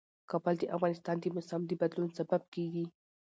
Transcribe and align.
کابل 0.31 0.55
د 0.59 0.63
افغانستان 0.75 1.15
د 1.19 1.25
موسم 1.35 1.61
د 1.65 1.71
بدلون 1.81 2.09
سبب 2.17 2.41
کېږي. 2.53 2.85